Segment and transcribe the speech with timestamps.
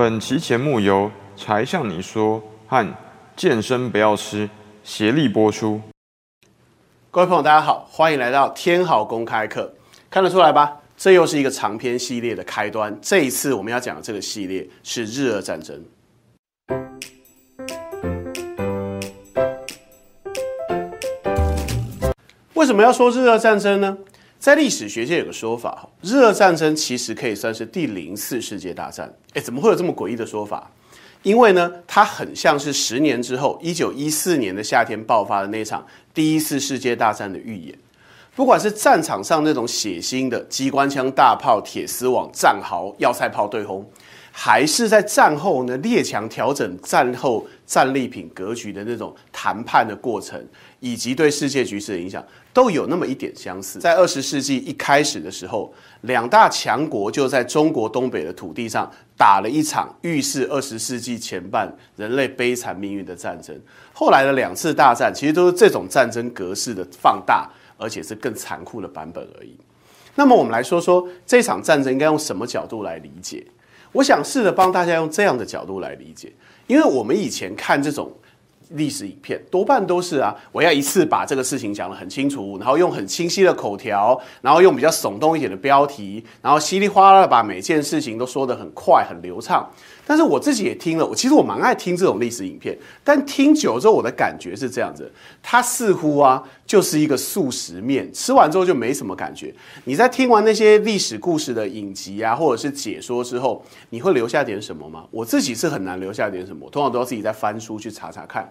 [0.00, 2.96] 本期节目由柴向你说和
[3.36, 4.48] 健身不要吃
[4.82, 5.78] 协力播出。
[7.10, 9.70] 各位朋友，大家好，欢迎来到天豪公开课。
[10.08, 10.74] 看得出来吧？
[10.96, 12.98] 这又是一个长篇系列的开端。
[13.02, 15.84] 这一次我们要讲的这个系列是日俄战争。
[22.54, 23.98] 为什么要说日俄战争呢？
[24.40, 29.14] 在历史学界有个说法，日俄战争其实可以算是第零次世界大战。
[29.34, 30.70] 哎，怎么会有这么诡异的说法？
[31.22, 37.78] 因为呢，它很像是十年之后，一九一四年的夏天爆发的那场第一次世界大战的预演。
[38.34, 43.86] 不管是战场上那种血腥的机关枪、大炮、铁丝网、战壕、要塞炮对轰，
[44.32, 50.42] 还是在战后呢列强调整战后战利品格局的那种谈判的过程，
[50.78, 52.24] 以及对世界局势的影响。
[52.52, 53.78] 都有那么一点相似。
[53.78, 55.72] 在二十世纪一开始的时候，
[56.02, 63.58] 两大强国就在中国东北的土地上打了一场预示二十世纪前半人类悲惨命运的战争。
[63.92, 69.56] 后来的两次大战其实都是这种战争格式的放大，而且是更残酷的版本而已。
[70.14, 73.46] 那么我们来说说这场战争应该用什么角度来理解？
[73.92, 76.32] 我想试着帮大家用这样的角度来理解，
[76.66, 78.12] 因为我们以前看这种。
[78.70, 89.68] 历史影片多半都是啊，我要一次把这个事情讲得很清楚，然后用很清晰的口条，然后用比较耸动一点的标题，然后稀里哗啦的把每件事情都说得很快很流畅。
[90.06, 95.08] 但是我自己也听了，我其实我蛮爱听这种历史影片，但听久之后我的感觉是这样子，
[95.40, 99.54] 它似乎啊就是一个速食面，吃完之后就没什么感觉。
[99.84, 105.04] 你在听完那些历史故事的影集啊，或者是解说之后，你会留下点什么吗？
[105.12, 108.50] 我自己是很难留下点什么，通常都要自己再翻书去查查看。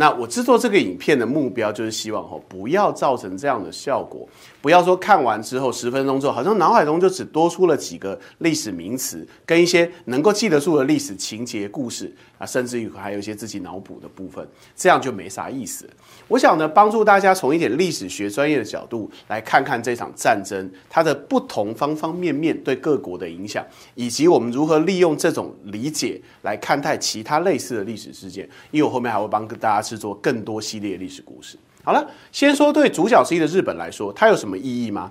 [0.00, 4.26] 那我制作这个影片的目标就是希望哦，不要造成这样的效果，
[4.62, 15.86] 不要说看完之后十分钟之后，好像脑海中就只多出了几个历史名词跟一些能够记得住的历史情节故事啊，甚至于还有一些自己脑补的部分，这样就没啥意思。
[16.28, 23.62] 我想呢，帮助大家从一点历史学专业的角度来看看这场战争它的不同方方面面对各国的影响，
[23.94, 28.48] 以及我们如何利用这种理解来看待其他类似的历史事件。
[28.70, 29.89] 因为我后面还会帮大家。
[29.90, 31.58] 制作更多系列历史故事。
[31.82, 35.10] 好了，先说对主角之一的日本来说，它有什么意义吗？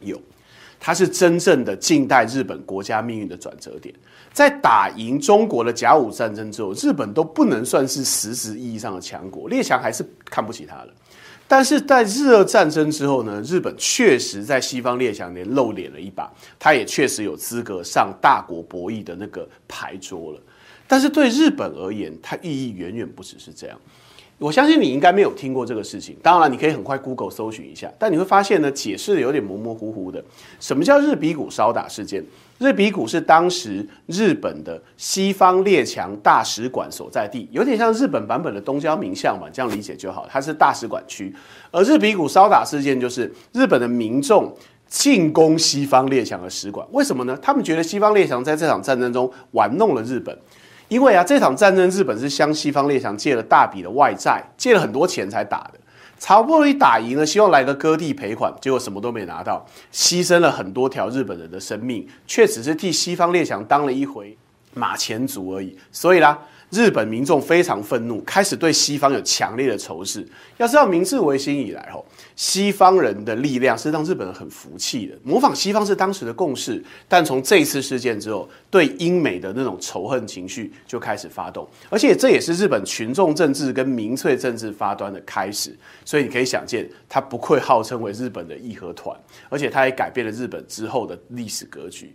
[0.00, 0.20] 有，
[0.80, 3.94] 它是真正的近代日本国家命运的转折点。
[4.32, 10.88] 在打赢中国的甲午战争之后，日本都不能算是实质意义上的强国，列强还是看不起他了。
[11.46, 16.28] 但是在日俄战争之后呢，日本确实在西方列强里露脸了一把，
[16.58, 20.40] 他也确实有资格上大国博弈的那个牌桌了。
[20.86, 23.78] 但是对日本而言，它意义远远不只是这样。
[24.38, 26.16] 我相信你应该没有听过这个事情。
[26.20, 30.22] 当然，你可以很快 Google 搜寻一下，但你会发现呢，解释的有点模模糊糊的。
[30.58, 32.22] 什么叫日比谷烧打事件？
[32.58, 40.26] 日比谷是当时日本的西方列强大使馆所在地，有点像日本版本的东交民巷嘛，这样理解就好。
[40.28, 41.34] 它是大使馆区，
[41.70, 44.52] 而日比谷烧打事件就是日本的民众
[44.88, 46.86] 进攻西方列强的使馆。
[46.90, 47.38] 为什么呢？
[47.40, 50.36] 他们觉得西方列强在这场战争中玩弄了日本。
[50.88, 55.80] 因为啊，这场战争日本是向西方列强借了大笔的外债，借了很多钱才打的。
[56.22, 64.36] 好不容易打赢了，希望来个割地赔款，结果什么都没拿到，牺牲了很多条日本人的生命，却只是替西方列强当了一回
[64.72, 65.76] 马前卒而已。
[65.92, 66.38] 所以啦。
[66.74, 70.26] 日本民众非常愤怒，开始对西方有强烈的仇视。
[70.56, 72.04] 要知道，明治维新以来，吼，
[72.34, 75.14] 西方人的力量是让日本人很服气的。
[75.22, 85.72] 模仿西方是当时的共识，但从这次事件之后，对英美的那种仇恨情绪就开始发动，而且这也是日本群众政治跟民粹政治发端的开始。
[86.04, 89.16] 所以你可以想见，他不愧号称为日本的义和团，
[89.48, 92.12] 而且他也改变了日本之后的历史格局。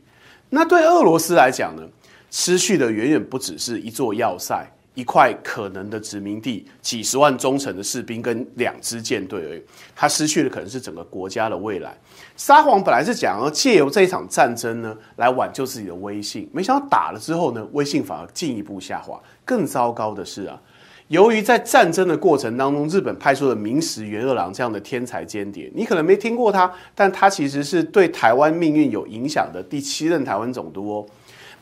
[0.50, 1.84] 那对俄罗斯来讲呢？
[2.31, 9.62] 失去的远远不只是一座要塞、一块可能的殖民地、几十万忠诚的士兵跟两支舰队而已，
[9.95, 11.97] 他失去的可能是整个国家的未来。
[12.35, 19.20] 沙皇本来是想要借由这一场战争呢，来挽救自己的威信，没想到打了之后呢，威信反而进一步下滑。
[19.43, 20.61] 更糟糕的是啊，
[21.08, 31.05] 由于在战争的过程当中，日本派出了明石元二郎这样的天才间谍，你可能没听过他，但他其实是对台湾命运有影响的第七任台湾总督哦。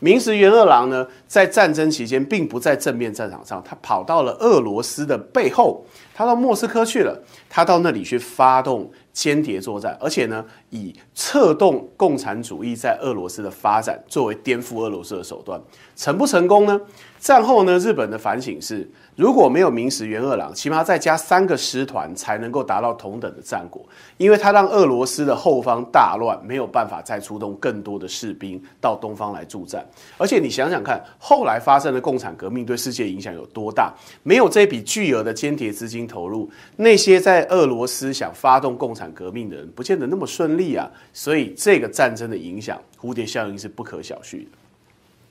[0.00, 5.84] 明石元二郎呢，在战争期间并不在正面战场上，他跑到了俄罗斯的背后。
[6.14, 7.16] 他到莫斯科去了，
[7.48, 15.60] 他到那里去发动间谍作战，而且呢，以策动共产主义在俄罗斯的发展作为颠覆俄罗斯的手段，
[15.96, 16.80] 成不成功呢？
[17.18, 23.84] 战后呢，日本的反省是，如果没有明石元二郎，起码再加三个师团才能够达到同等的战果，
[24.18, 29.84] 因为他让俄罗斯的后方大乱，没有办法再出动更多的士兵到东方来助战。
[30.16, 33.92] 而且你想想看，后来发生的共产革命对世界影响有多大？
[34.22, 40.90] 没有这笔巨额的间谍资金投入，那些在俄罗斯想发动共产革命的人，不见得那么顺利啊。
[41.12, 44.50] 所以这个战争的影响，蝴蝶效应是不可小觑的。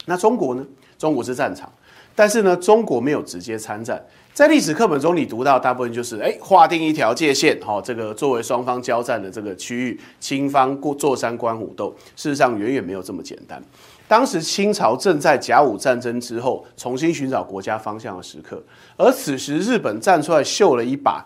[0.06, 0.66] 那中国呢？
[0.98, 1.72] 中国是战场，
[2.16, 4.04] 但是呢，中国没有直接参战。
[4.34, 11.96] 在历史课本中，你读到大部分就是哎，划定一条界限，哈，这个作为双方交战的这个区域，清方过坐山观虎斗。
[12.16, 13.62] 事实上，远远没有这么简单。
[14.08, 18.64] 当时清朝正在甲午战争之后重新寻找国家方向的时刻，
[18.96, 21.24] 而此时日本站出来秀了一把。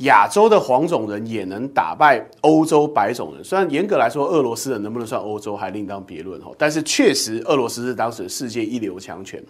[0.00, 9.42] 亚洲的黄种人也能打败欧洲白种人，虽然严格来说，俄罗斯人能不能算欧洲还另当别论哈，但是确实俄罗斯是当时世界一流强权，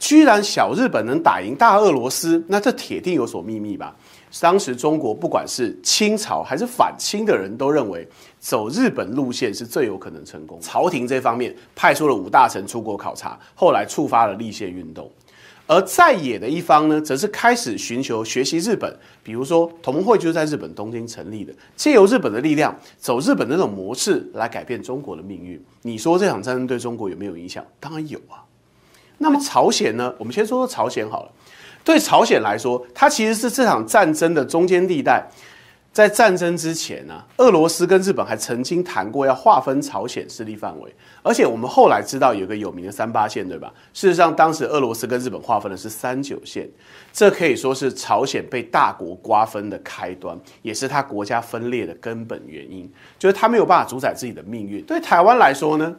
[0.00, 3.94] 居然小日本能打赢大俄罗斯，那这铁定有所秘密吧？
[4.40, 8.08] 当时中国不管是清朝还是反清的人都认为
[8.40, 15.08] 走日本路线是最有可能成功，朝廷这方面派出了五大臣出国考察，后来触发了立宪运动。
[15.66, 25.62] 而在野的一方呢，则是开始寻求学习日本，比如说同盟会就是在日本东京成立的，借由日本的力量，走日本那种模式来改变中国的命运。
[25.82, 27.64] 你说这场战争对中国有没有影响？
[27.78, 28.44] 当然有啊。
[29.18, 30.12] 那么朝鲜呢？
[30.18, 31.30] 我们先说说朝鲜好了。
[31.84, 35.24] 对朝鲜来说，它其实是这场战争的中间地带。
[35.92, 40.90] 在战争之前呢，俄罗斯跟日本还曾经谈过要划分朝鲜势力范围，
[41.22, 43.70] 而且我们后来知道有个有名的三八线，对吧？
[43.92, 46.66] 事实上，当时俄罗斯跟日本划分的是三九线，
[47.12, 54.82] 这可以说是朝鲜被大国瓜分的开端，也是他国家分裂的根本原因，就是他没有办法主宰自己的命运。
[54.86, 55.94] 对台湾来说呢，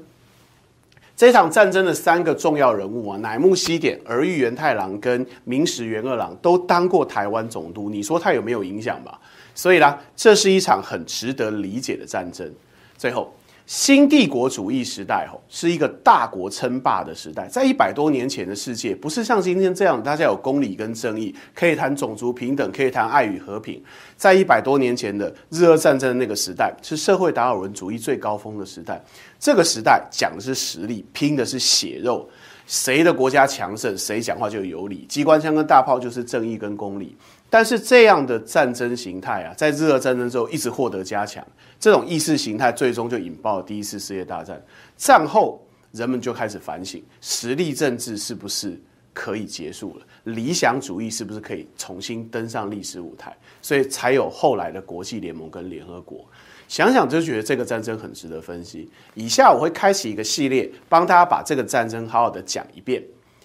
[1.16, 9.20] 这场战争的三个重要人物啊，乃木希典、儿玉源太郎跟明石元二郎都当过台湾总督，你说他有没有影响吧？
[9.54, 12.52] 所以呢，这是一场很值得理解的战争。
[12.98, 13.32] 最后，
[13.66, 17.48] 新帝国主义时代吼是一个大国称霸的时代。
[17.48, 23.82] 在一百多年前的世界，不是像今天这样，大家有公理跟正义，可以谈种族平等，可以谈爱与和平。
[24.18, 29.02] 在一百多年前的日俄战争那个时代，是社会达尔文主义最高峰的时代。
[29.40, 32.30] 这个时代讲的是实力，拼的是血肉，
[32.74, 35.06] 谁的国家强盛，谁讲话就有理。
[35.08, 37.16] 机关枪跟大炮就是正义跟公理。
[37.48, 41.46] 但是这样的战争形态啊，在日俄战争之后一直获得加强，
[41.80, 44.60] 这种意识形态最终就引爆了第一次世界大战。
[44.98, 48.82] 战后人们就开始反省，实力政治是不是
[49.14, 50.06] 可以结束了？
[50.24, 53.38] 理想主义是不是可以重新登上历史舞台？
[53.62, 56.26] 所以才有后来的国际联盟跟联合国。
[56.74, 58.90] 想想就觉得这个战争很值得分析。
[59.14, 63.00] 以下我会开启一个系列，帮大家把这个战争好好的讲一遍，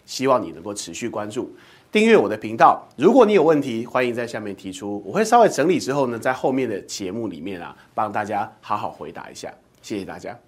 [0.07, 1.55] 希望你能够持续关注。
[1.93, 9.53] 订阅我的频道，如果你有问题，欢迎在下面提出，我会稍微整理之后呢，在后面的节目里面啊，帮大家好好回答一下。
[9.83, 10.48] 谢谢大家。